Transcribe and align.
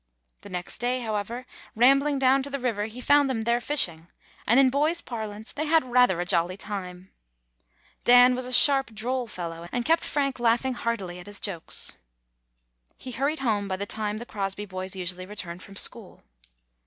The 0.41 0.49
next 0.49 0.79
day, 0.79 1.01
however, 1.01 1.45
rambling 1.75 2.17
down 2.17 2.41
to 2.41 2.49
the 2.49 2.57
river, 2.57 2.85
he 2.85 2.99
found 3.01 3.29
them 3.29 3.41
there 3.41 3.61
fishing, 3.61 4.07
and, 4.47 4.59
in 4.59 4.71
boy's 4.71 4.99
par 4.99 5.27
lance, 5.27 5.51
they 5.51 5.67
had 5.67 5.85
rather 5.91 6.19
a 6.19 6.25
jolly 6.25 6.57
time. 6.57 7.11
Dan 8.03 8.33
was 8.33 8.45
[100] 8.45 8.45
GONE 8.47 8.49
ASTRAY 8.49 8.49
a 8.49 8.63
sharp, 8.75 8.95
droll 8.95 9.27
fellow, 9.27 9.69
and 9.71 9.85
kept 9.85 10.03
Frank 10.03 10.39
laughing 10.39 10.73
heartily 10.73 11.19
at 11.19 11.27
his 11.27 11.39
jokes. 11.39 11.97
He 12.97 13.11
hurried 13.11 13.41
home 13.41 13.67
by 13.67 13.77
the 13.77 13.85
time 13.85 14.17
the 14.17 14.25
Crosby 14.25 14.65
boys 14.65 14.95
usually 14.95 15.27
returned 15.27 15.61
from 15.61 15.75
school. 15.75 16.23